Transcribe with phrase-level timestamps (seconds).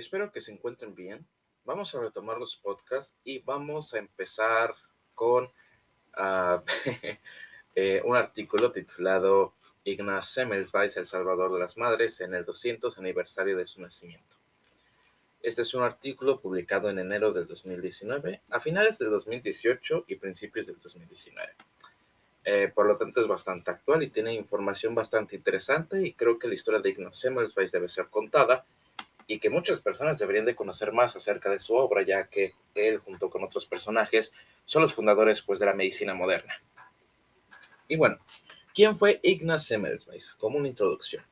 [0.00, 1.26] Espero que se encuentren bien.
[1.66, 4.74] Vamos a retomar los podcasts y vamos a empezar
[5.14, 6.62] con uh,
[7.74, 9.52] eh, un artículo titulado
[9.84, 14.38] Ignaz Semmelweis, El Salvador de las Madres, en el 200 aniversario de su nacimiento.
[15.42, 20.66] Este es un artículo publicado en enero del 2019, a finales del 2018 y principios
[20.66, 21.52] del 2019.
[22.44, 26.48] Eh, por lo tanto, es bastante actual y tiene información bastante interesante y creo que
[26.48, 28.64] la historia de Ignaz Semmelweis debe ser contada
[29.30, 32.98] y que muchas personas deberían de conocer más acerca de su obra, ya que él,
[32.98, 34.32] junto con otros personajes,
[34.64, 36.60] son los fundadores pues, de la medicina moderna.
[37.86, 38.18] Y bueno,
[38.74, 40.34] ¿quién fue Ignaz Semmelweis?
[40.34, 41.24] Como una introducción.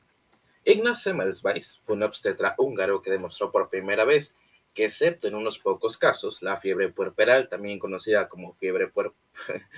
[0.65, 4.37] Ignaz Semmelweis fue un obstetra húngaro que demostró por primera vez
[4.75, 9.19] que, excepto en unos pocos casos, la fiebre puerperal, también conocida como fiebre puerperal,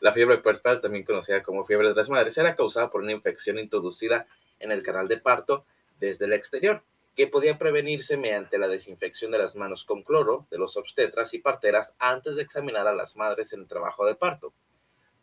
[0.00, 3.58] La fiebre puerperal, también conocida como fiebre de las madres, era causada por una infección
[3.58, 4.26] introducida
[4.58, 5.66] en el canal de parto
[6.00, 6.82] desde el exterior,
[7.14, 11.38] que podía prevenirse mediante la desinfección de las manos con cloro de los obstetras y
[11.38, 14.54] parteras antes de examinar a las madres en el trabajo de parto.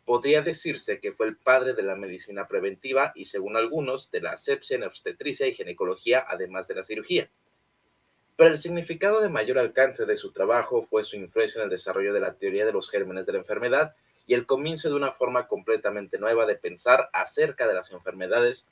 [0.06, 4.32] Podría decirse que fue el padre de la medicina preventiva y, según algunos, de la
[4.34, 7.30] asepsia en obstetricia y ginecología, además de la cirugía.
[8.38, 12.14] Pero el significado de mayor alcance de su trabajo fue su influencia en el desarrollo
[12.14, 13.96] de la teoría de los gérmenes de la enfermedad
[14.28, 18.68] y el comienzo de una forma completamente nueva de pensar acerca de las enfermedades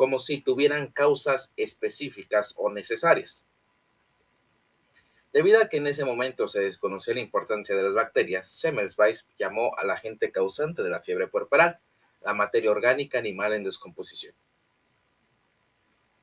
[0.00, 3.46] como si tuvieran causas específicas o necesarias.
[5.30, 9.76] Debido a que en ese momento se desconocía la importancia de las bacterias, Semmelweis llamó
[9.76, 11.80] al agente causante de la fiebre puerperal,
[12.22, 14.34] la materia orgánica animal en descomposición.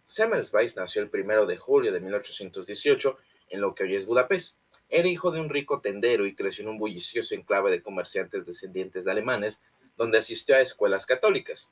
[0.06, 3.16] Semmelweis nació el 1 de julio de 1818
[3.50, 4.58] en lo que hoy es Budapest.
[4.90, 9.06] Era hijo de un rico tendero y creció en un bullicioso enclave de comerciantes descendientes
[9.06, 9.62] de alemanes,
[9.98, 11.72] donde asistió a escuelas católicas.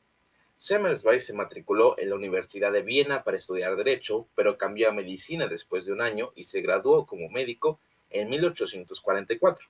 [0.58, 5.48] Semmelweis se matriculó en la Universidad de Viena para estudiar Derecho, pero cambió a Medicina
[5.48, 9.68] después de un año y se graduó como médico en 1844.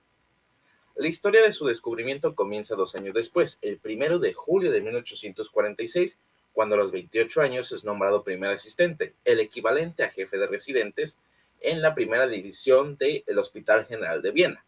[0.96, 6.20] La historia de su descubrimiento comienza dos años después, el primero de julio de 1846,
[6.54, 11.18] cuando a los 28 años es nombrado primer asistente, el equivalente a jefe de residentes
[11.60, 14.66] en la primera división del Hospital General de Viena.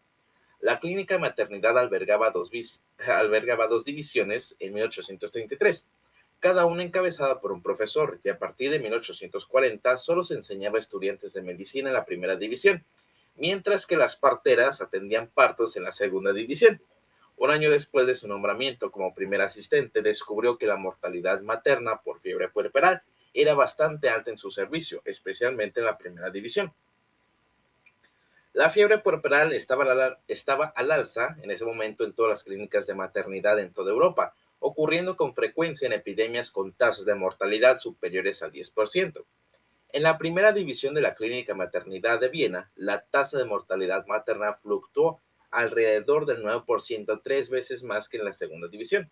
[0.60, 2.52] La clínica maternidad albergaba dos,
[3.08, 5.88] albergaba dos divisiones en 1833,
[6.40, 10.80] cada una encabezada por un profesor, y a partir de 1840 solo se enseñaba a
[10.80, 12.86] estudiantes de medicina en la primera división,
[13.36, 16.82] mientras que las parteras atendían partos en la segunda división.
[17.38, 22.20] Un año después de su nombramiento como primer asistente, descubrió que la mortalidad materna por
[22.20, 26.74] fiebre puerperal era bastante alta en su servicio, especialmente en la primera división.
[28.54, 32.96] La fiebre puerperal estaba, estaba al alza en ese momento en todas las clínicas de
[32.96, 38.52] maternidad en toda Europa, ocurriendo con frecuencia en epidemias con tasas de mortalidad superiores al
[38.52, 39.26] 10%.
[39.90, 44.54] En la primera división de la Clínica Maternidad de Viena, la tasa de mortalidad materna
[44.54, 49.10] fluctuó alrededor del 9%, tres veces más que en la segunda división.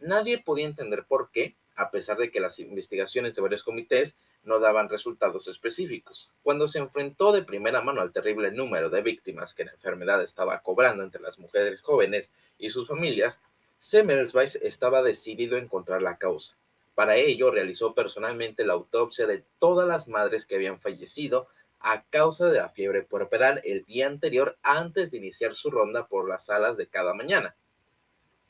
[0.00, 4.58] Nadie podía entender por qué, a pesar de que las investigaciones de varios comités no
[4.58, 6.30] daban resultados específicos.
[6.42, 10.60] Cuando se enfrentó de primera mano al terrible número de víctimas que la enfermedad estaba
[10.62, 13.40] cobrando entre las mujeres jóvenes y sus familias,
[13.82, 16.56] Semmelweis estaba decidido a encontrar la causa.
[16.94, 21.48] Para ello, realizó personalmente la autopsia de todas las madres que habían fallecido
[21.80, 26.28] a causa de la fiebre puerperal el día anterior antes de iniciar su ronda por
[26.28, 27.56] las salas de cada mañana.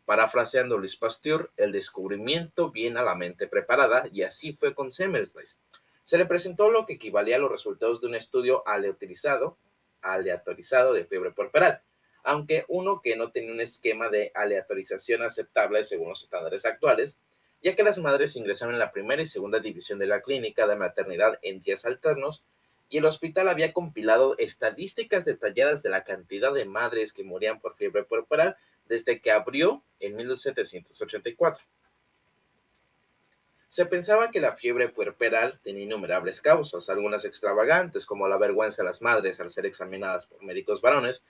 [0.05, 5.59] Parafraseando Luis Pasteur, el descubrimiento viene a la mente preparada y así fue con Semmelweis.
[6.05, 9.57] Se le presentó lo que equivalía a los resultados de un estudio aleatorizado,
[10.03, 11.81] aleatorizado de fiebre puerperal,
[12.23, 17.19] aunque uno que no tenía un esquema de aleatorización aceptable según los estándares actuales,
[17.63, 20.77] ya que las madres ingresaron en la primera y segunda división de la clínica de
[20.77, 22.45] maternidad en días alternos
[22.89, 27.75] y el hospital había compilado estadísticas detalladas de la cantidad de madres que morían por
[27.75, 28.57] fiebre puerperal
[28.87, 31.65] desde que abrió en 1784.
[33.71, 38.89] Se pensaba que la fiebre puerperal tenía innumerables causas, algunas extravagantes, como la vergüenza de
[38.89, 41.25] las madres al ser examinadas por médicos varones,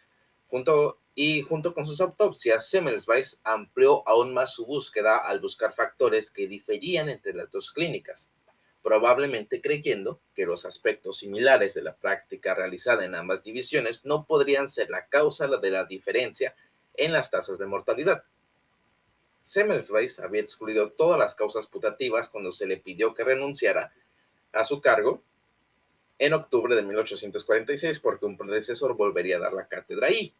[0.53, 6.31] junto, y junto con sus autopsias, Semmelweis amplió aún más su búsqueda al buscar factores
[6.31, 8.31] que diferían entre las dos clínicas,
[8.83, 14.69] probablemente creyendo que los aspectos similares de la práctica realizada en ambas divisiones no podrían
[14.69, 16.55] ser la causa de la diferencia
[16.97, 18.23] en las tasas de mortalidad.
[19.41, 23.91] Semmelweis había excluido todas las causas putativas cuando se le pidió que renunciara
[24.53, 25.23] a su cargo
[26.19, 30.32] en octubre de 1846 porque un predecesor volvería a dar la cátedra ahí.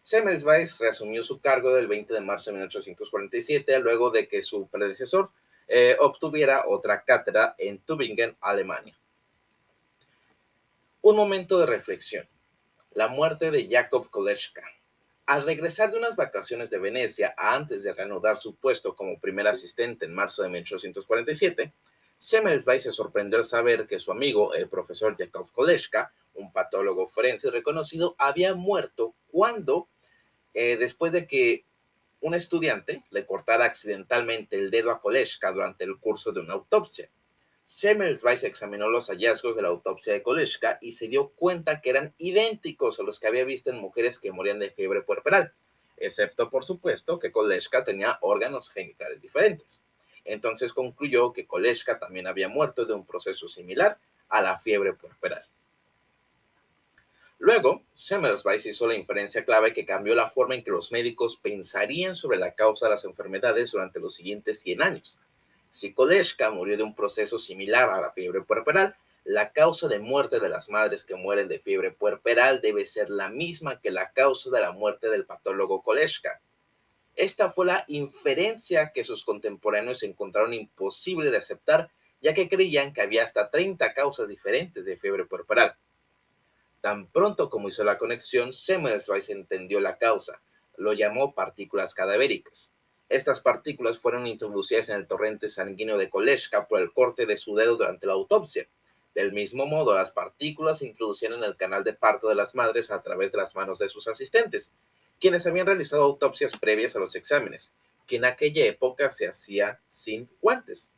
[0.00, 5.30] Semmelweis reasumió su cargo del 20 de marzo de 1847 luego de que su predecesor
[5.66, 8.94] eh, obtuviera otra cátedra en Tübingen, Alemania.
[11.00, 12.28] Un momento de reflexión.
[12.92, 14.62] La muerte de Jakob Koleschka.
[15.26, 20.04] Al regresar de unas vacaciones de Venecia antes de reanudar su puesto como primer asistente
[20.04, 21.72] en marzo de 1847,
[22.16, 27.50] Semmelweis se sorprendió al saber que su amigo, el profesor Jakob Koleschka, un patólogo forense
[27.50, 29.88] reconocido, había muerto cuando,
[30.52, 31.64] eh, después de que
[32.20, 37.10] un estudiante le cortara accidentalmente el dedo a Koleschka durante el curso de una autopsia.
[37.66, 42.14] Semmelweis examinó los hallazgos de la autopsia de Koleschka y se dio cuenta que eran
[42.18, 45.52] idénticos a los que había visto en mujeres que morían de fiebre puerperal,
[45.96, 49.82] excepto por supuesto que Koleschka tenía órganos genitales diferentes.
[50.24, 53.98] Entonces concluyó que Koleschka también había muerto de un proceso similar
[54.28, 55.44] a la fiebre puerperal.
[57.38, 62.14] Luego, Semmelweis hizo la inferencia clave que cambió la forma en que los médicos pensarían
[62.14, 65.20] sobre la causa de las enfermedades durante los siguientes 100 años.
[65.70, 70.38] Si Koleschka murió de un proceso similar a la fiebre puerperal, la causa de muerte
[70.38, 74.50] de las madres que mueren de fiebre puerperal debe ser la misma que la causa
[74.50, 76.40] de la muerte del patólogo Koleschka.
[77.16, 81.90] Esta fue la inferencia que sus contemporáneos encontraron imposible de aceptar,
[82.20, 85.76] ya que creían que había hasta 30 causas diferentes de fiebre puerperal.
[86.80, 90.42] Tan pronto como hizo la conexión, Semmelweis entendió la causa.
[90.76, 92.72] Lo llamó partículas cadavéricas.
[93.08, 97.54] Estas partículas fueron introducidas en el torrente sanguíneo de Koleschka por el corte de su
[97.54, 98.66] dedo durante la autopsia.
[99.14, 102.90] Del mismo modo, las partículas se introducían en el canal de parto de las madres
[102.90, 104.72] a través de las manos de sus asistentes,
[105.24, 107.72] quienes habían realizado autopsias previas a los exámenes,
[108.06, 110.92] que en aquella época se hacía sin guantes.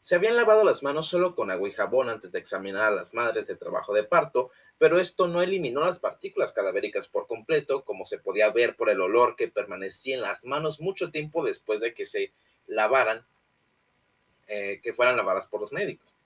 [0.00, 3.14] Se habían lavado las manos solo con agua y jabón antes de examinar a las
[3.14, 8.04] madres de trabajo de parto, pero esto no eliminó las partículas cadavéricas por completo, como
[8.04, 11.94] se podía ver por el olor que permanecía en las manos mucho tiempo después de
[11.94, 12.32] que se
[12.66, 13.24] lavaran,
[14.48, 16.18] eh, que fueran lavadas por los médicos.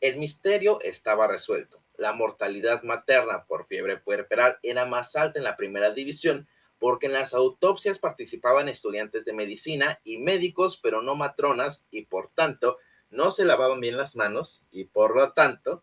[0.00, 1.80] El misterio estaba resuelto.
[1.98, 6.48] La mortalidad materna por fiebre puerperal era más alta en la primera división
[6.80, 12.30] porque en las autopsias participaban estudiantes de medicina y médicos, pero no matronas, y por
[12.34, 12.78] tanto
[13.10, 15.82] no se lavaban bien las manos y por lo tanto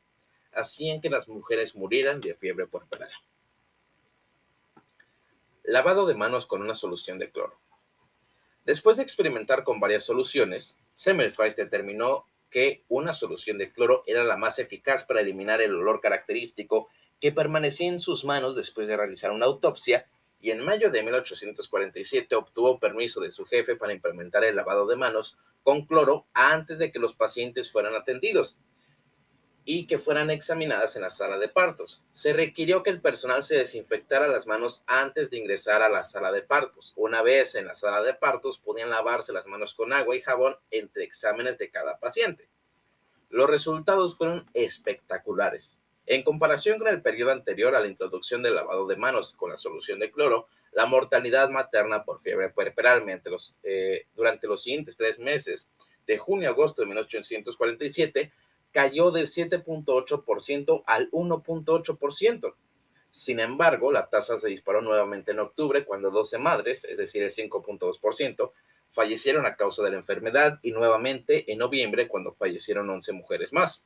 [0.53, 3.11] hacían que las mujeres murieran de fiebre puerperal.
[5.63, 7.59] Lavado de manos con una solución de cloro.
[8.65, 14.37] Después de experimentar con varias soluciones, Semmelweis determinó que una solución de cloro era la
[14.37, 16.89] más eficaz para eliminar el olor característico
[17.19, 20.07] que permanecía en sus manos después de realizar una autopsia
[20.39, 24.95] y en mayo de 1847 obtuvo permiso de su jefe para implementar el lavado de
[24.95, 28.57] manos con cloro antes de que los pacientes fueran atendidos
[29.69, 32.01] y que fueran examinadas en la sala de partos.
[32.13, 36.31] Se requirió que el personal se desinfectara las manos antes de ingresar a la sala
[36.31, 36.93] de partos.
[36.95, 40.55] Una vez en la sala de partos podían lavarse las manos con agua y jabón
[40.71, 42.47] entre exámenes de cada paciente.
[43.29, 45.81] Los resultados fueron espectaculares.
[46.07, 49.57] En comparación con el periodo anterior a la introducción del lavado de manos con la
[49.57, 55.19] solución de cloro, la mortalidad materna por fiebre puerperal los, eh, durante los siguientes tres
[55.19, 55.69] meses,
[56.07, 58.31] de junio a agosto de 1847,
[58.71, 62.55] cayó del 7.8% al 1.8%.
[63.09, 67.31] Sin embargo, la tasa se disparó nuevamente en octubre cuando 12 madres, es decir, el
[67.31, 68.51] 5.2%,
[68.91, 73.85] fallecieron a causa de la enfermedad y nuevamente en noviembre cuando fallecieron 11 mujeres más.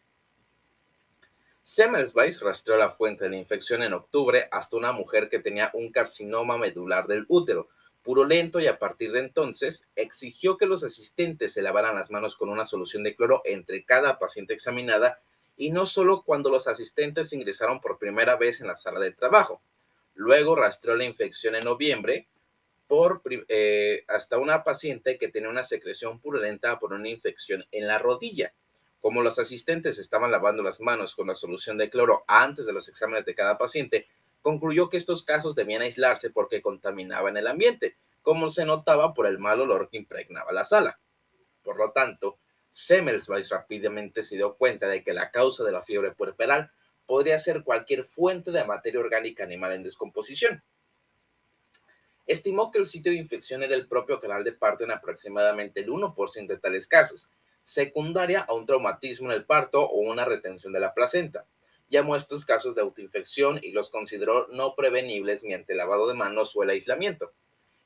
[1.73, 5.89] Semmelweis rastreó la fuente de la infección en octubre hasta una mujer que tenía un
[5.89, 7.69] carcinoma medular del útero,
[8.03, 12.49] purulento y a partir de entonces exigió que los asistentes se lavaran las manos con
[12.49, 15.21] una solución de cloro entre cada paciente examinada
[15.55, 19.61] y no solo cuando los asistentes ingresaron por primera vez en la sala de trabajo.
[20.13, 22.27] Luego rastreó la infección en noviembre
[22.85, 27.97] por, eh, hasta una paciente que tenía una secreción purulenta por una infección en la
[27.97, 28.51] rodilla.
[29.01, 32.87] Como los asistentes estaban lavando las manos con la solución de cloro antes de los
[32.87, 34.07] exámenes de cada paciente,
[34.41, 39.39] concluyó que estos casos debían aislarse porque contaminaban el ambiente, como se notaba por el
[39.39, 40.99] mal olor que impregnaba la sala.
[41.63, 42.37] Por lo tanto,
[42.69, 46.71] Semmelweis rápidamente se dio cuenta de que la causa de la fiebre puerperal
[47.05, 50.63] podría ser cualquier fuente de materia orgánica animal en descomposición.
[52.25, 55.89] Estimó que el sitio de infección era el propio canal de parto en aproximadamente el
[55.89, 57.29] 1% de tales casos,
[57.71, 61.45] secundaria a un traumatismo en el parto o una retención de la placenta
[61.89, 66.63] llamó estos casos de autoinfección y los consideró no prevenibles mediante lavado de manos o
[66.63, 67.31] el aislamiento.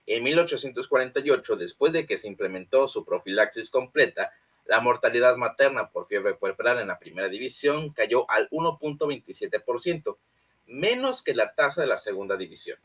[0.08, 4.32] En 1848, después de que se implementó su profilaxis completa,
[4.65, 10.18] la mortalidad materna por fiebre puerperal en la primera división cayó al 1.27%,
[10.65, 12.80] menos que la tasa de la segunda división.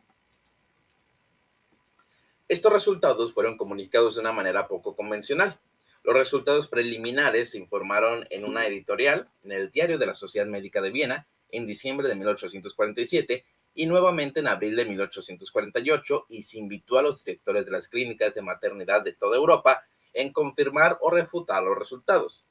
[2.47, 5.59] Estos resultados fueron comunicados de una manera poco convencional.
[6.03, 10.81] Los resultados preliminares se informaron en una editorial en el Diario de la Sociedad Médica
[10.81, 16.99] de Viena en diciembre de 1847 y nuevamente en abril de 1848 y se invitó
[16.99, 21.63] a los directores de las clínicas de maternidad de toda Europa en confirmar o refutar
[21.63, 22.47] los resultados.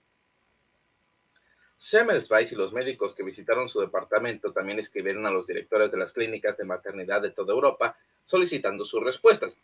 [1.76, 6.14] Semmelweis y los médicos que visitaron su departamento también escribieron a los directores de las
[6.14, 9.64] clínicas de maternidad de toda Europa solicitando sus respuestas.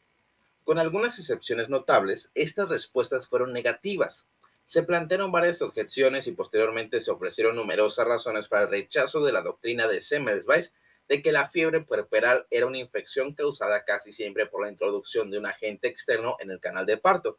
[0.66, 4.28] Con algunas excepciones notables, estas respuestas fueron negativas.
[4.66, 9.44] Se plantearon varias objeciones y posteriormente se ofrecieron numerosas razones para el rechazo de la
[9.44, 10.74] doctrina de Semmelweis
[11.08, 15.38] de que la fiebre puerperal era una infección causada casi siempre por la introducción de
[15.38, 17.38] un agente externo en el canal de parto,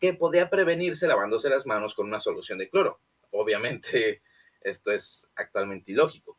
[0.00, 3.00] que podía prevenirse lavándose las manos con una solución de cloro.
[3.32, 4.22] Obviamente,
[4.62, 6.38] esto es actualmente ilógico.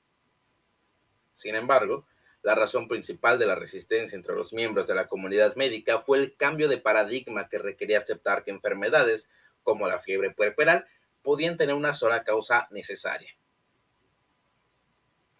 [1.35, 2.07] Sin embargo,
[2.43, 6.35] la razón principal de la resistencia entre los miembros de la comunidad médica fue el
[6.35, 9.29] cambio de paradigma que requería aceptar que enfermedades
[9.63, 10.85] como la fiebre puerperal
[11.21, 13.33] podían tener una sola causa necesaria.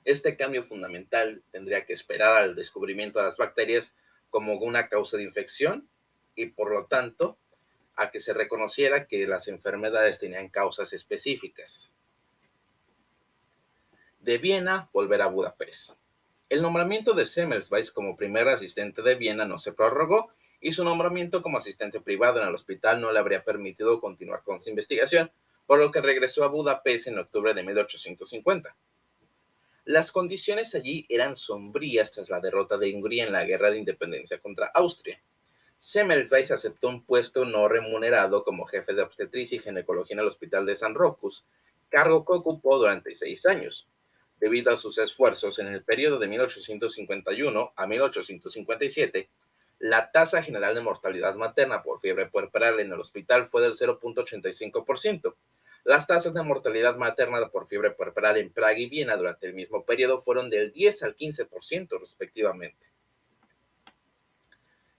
[0.05, 3.95] Este cambio fundamental tendría que esperar al descubrimiento de las bacterias
[4.29, 5.89] como una causa de infección
[6.36, 7.38] y por lo tanto
[7.95, 11.91] a que se reconociera que las enfermedades tenían causas específicas.
[14.22, 16.02] De Viena, volver a Budapest.
[16.50, 20.32] El nombramiento de Semmelweis como primer asistente de Viena no se prorrogó
[20.62, 24.60] y su nombramiento como asistente privado en el hospital no le habría permitido continuar con
[24.60, 25.32] su investigación,
[25.66, 28.76] por lo que regresó a Budapest en octubre de 1850.
[29.86, 34.40] Las condiciones allí eran sombrías tras la derrota de Hungría en la guerra de independencia
[34.40, 35.22] contra Austria.
[35.78, 40.66] Semmelweis aceptó un puesto no remunerado como jefe de obstetricia y ginecología en el Hospital
[40.66, 41.46] de San Rocus,
[41.90, 43.86] cargo que ocupó durante seis años.
[44.40, 49.30] Debido a sus esfuerzos en el periodo de 1851 a 1857,
[49.80, 55.36] la tasa general de mortalidad materna por fiebre puerperal en el hospital fue del 0.85%,
[55.86, 59.84] las tasas de mortalidad materna por fiebre puerperal en Praga y Viena durante el mismo
[59.84, 62.88] periodo fueron del 10 al 15% respectivamente.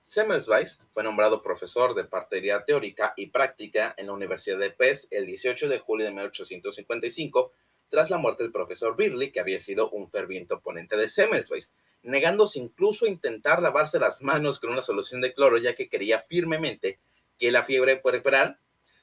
[0.03, 5.25] Semmelweis fue nombrado profesor de partería teórica y práctica en la Universidad de Pest el
[5.25, 7.53] 18 de julio de 1855
[7.95, 11.73] tras la muerte del profesor Birley, que había sido un ferviente oponente de Semmelweis,
[12.03, 16.19] negándose incluso a intentar lavarse las manos con una solución de cloro, ya que creía
[16.19, 16.99] firmemente
[17.39, 18.59] que la fiebre puerperal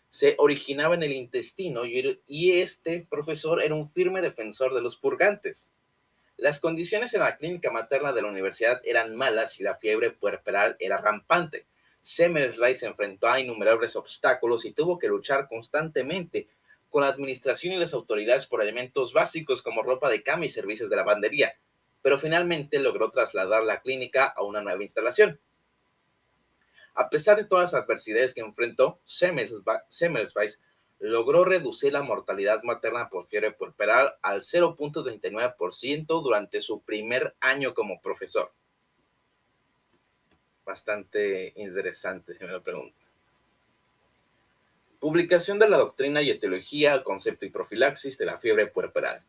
[0.09, 5.71] se originaba en el intestino y este profesor era un firme defensor de los purgantes.
[6.35, 10.75] Las condiciones en la clínica materna de la universidad eran malas y la fiebre puerperal
[10.79, 11.65] era rampante.
[12.01, 16.49] Semmelweis se enfrentó a innumerables obstáculos y tuvo que luchar constantemente
[16.91, 20.89] con la administración y las autoridades por elementos básicos como ropa de cama y servicios
[20.89, 21.55] de lavandería,
[22.03, 25.39] pero finalmente logró trasladar la clínica a una nueva instalación.
[26.93, 30.61] A pesar de todas las adversidades que enfrentó, Semmelweis
[30.99, 38.01] logró reducir la mortalidad materna por fiebre puerperal al 0.39% durante su primer año como
[38.01, 38.53] profesor.
[40.65, 43.00] Bastante interesante, si me lo preguntan.
[45.01, 49.23] Publicación de la doctrina y etiología, concepto y profilaxis de la fiebre puerperal.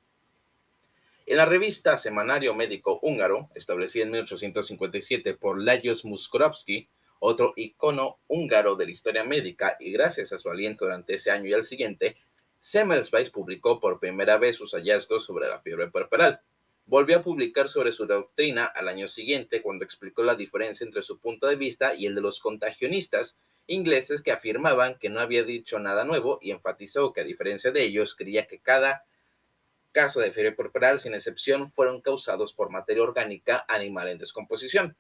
[1.25, 8.77] En la revista Semanario Médico Húngaro, establecida en 1857 por Lajos Muskorowski, otro icono húngaro
[8.77, 12.19] de la historia médica, y gracias a su aliento durante ese año y el siguiente,
[12.59, 16.43] Semmelweis publicó por primera vez sus hallazgos sobre la fiebre puerperal.
[16.87, 21.19] Volvió a publicar sobre su doctrina al año siguiente cuando explicó la diferencia entre su
[21.19, 25.79] punto de vista y el de los contagionistas ingleses que afirmaban que no había dicho
[25.79, 29.05] nada nuevo y enfatizó que a diferencia de ellos creía que cada
[29.93, 34.97] caso de fiebre puerperal, sin excepción, fueron causados por materia orgánica animal en descomposición.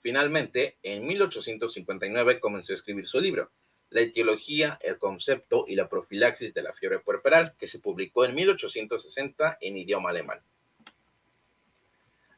[0.00, 3.50] Finalmente, en 1859 comenzó a escribir su libro,
[3.90, 8.36] La etiología, el concepto y la profilaxis de la fiebre puerperal, que se publicó en
[8.36, 10.40] 1860 en idioma alemán.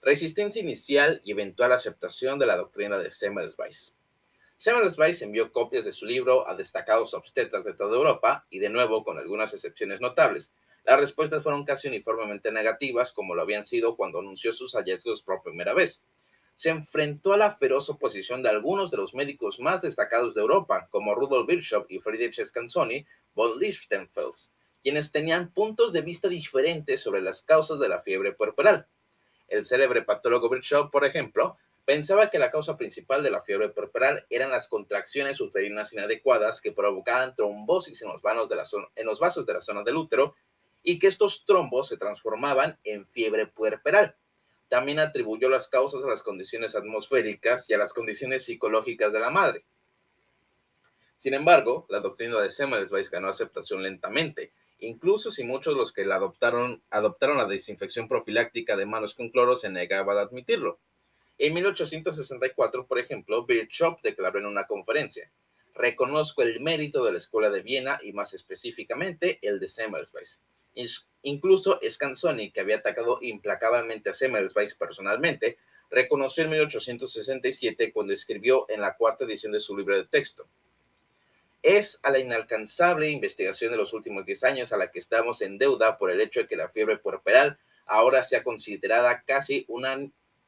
[0.00, 3.98] Resistencia inicial y eventual aceptación de la doctrina de Semmelweis.
[4.56, 9.04] Semmelweis envió copias de su libro a destacados obstetras de toda Europa y de nuevo
[9.04, 10.54] con algunas excepciones notables.
[10.84, 15.42] Las respuestas fueron casi uniformemente negativas como lo habían sido cuando anunció sus hallazgos por
[15.42, 16.06] primera vez
[16.62, 20.86] se enfrentó a la feroz oposición de algunos de los médicos más destacados de Europa,
[20.92, 23.04] como Rudolf Virchow y Friedrich Scansoni
[23.34, 28.86] von Lichtenfels, quienes tenían puntos de vista diferentes sobre las causas de la fiebre puerperal.
[29.48, 34.24] El célebre patólogo Virchow, por ejemplo, pensaba que la causa principal de la fiebre puerperal
[34.30, 38.22] eran las contracciones uterinas inadecuadas que provocaban trombosis en los,
[38.94, 40.36] en los vasos de la zona del útero
[40.84, 44.14] y que estos trombos se transformaban en fiebre puerperal
[44.72, 49.28] también atribuyó las causas a las condiciones atmosféricas y a las condiciones psicológicas de la
[49.28, 49.66] madre.
[51.18, 56.06] Sin embargo, la doctrina de Semmelweis ganó aceptación lentamente incluso si muchos de los que
[56.06, 60.78] la adoptaron adoptaron la desinfección profiláctica de manos con cloro se negaban a admitirlo.
[61.36, 65.30] En 1864, por ejemplo, Virchow declaró en una conferencia,
[65.74, 70.40] reconozco el mérito de la Escuela de Viena y más específicamente el de Semmelweis.
[71.22, 75.58] Incluso Scansoni, que había atacado implacablemente a Semmelweis personalmente,
[75.90, 80.48] reconoció en 1867 cuando escribió en la cuarta edición de su libro de texto.
[81.62, 85.58] Es a la inalcanzable investigación de los últimos 10 años a la que estamos en
[85.58, 89.66] deuda por el hecho de que la fiebre puerperal ahora sea considerada casi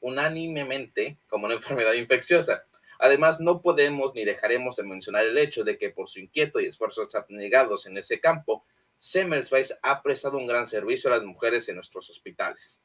[0.01, 2.65] unánimemente como una enfermedad infecciosa.
[2.99, 6.67] Además, no podemos ni dejaremos de mencionar el hecho de que por su inquieto y
[6.67, 8.65] esfuerzos abnegados en ese campo,
[9.05, 12.83] Semmelweis ha prestado un gran servicio a las mujeres en nuestros hospitales.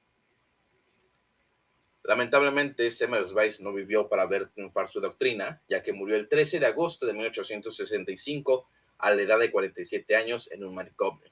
[2.04, 6.66] Lamentablemente, Semmelweis no vivió para ver triunfar su doctrina, ya que murió el 13 de
[6.66, 11.32] agosto de 1865 a la edad de 47 años en un manicomio.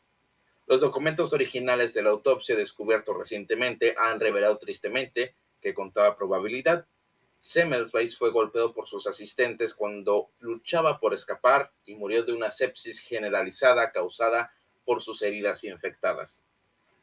[0.68, 6.88] Los documentos originales de la autopsia descubiertos recientemente han revelado tristemente que con toda probabilidad
[7.42, 13.00] Semmelweis fue golpeado por sus asistentes cuando luchaba por escapar y murió de una sepsis
[13.00, 14.54] generalizada causada
[14.88, 16.46] por sus heridas infectadas.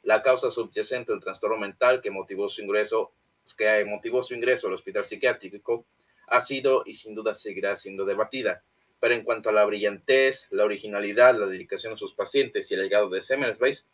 [0.03, 3.13] La causa subyacente del trastorno mental que motivó su ingreso
[3.59, 5.85] que motivó su ingreso al hospital psiquiátrico
[6.29, 8.65] ha sido y sin duda seguirá siendo debatida.
[9.01, 12.81] Pero en cuanto a la brillantez, la originalidad, la dedicación a sus pacientes y el
[12.81, 13.87] legado de Semmelweis,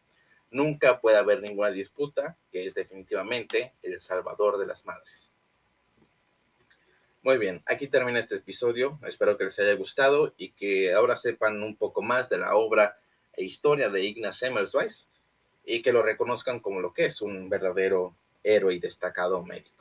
[0.52, 5.32] nunca puede haber ninguna disputa que es definitivamente el salvador de las madres.
[7.22, 9.00] Muy bien, aquí termina este episodio.
[9.04, 12.96] Espero que les haya gustado y que ahora sepan un poco más de la obra
[13.40, 15.08] e historia de Ignaz Semmelweis
[15.64, 19.79] y que lo reconozcan como lo que es un verdadero héroe y destacado médico.